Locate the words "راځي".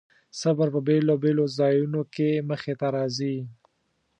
2.95-3.35